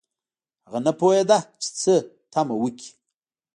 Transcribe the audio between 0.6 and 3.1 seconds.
هغه نه پوهیده چې څه تمه وکړي